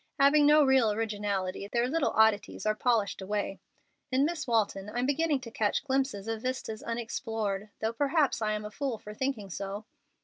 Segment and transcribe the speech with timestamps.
[0.19, 3.59] Having no real originality, their little oddities are polished away.
[4.11, 8.65] In Miss Walton I'm beginning to catch glimpses of vistas unexplored, though perhaps I am
[8.65, 9.85] a fool for thinking so.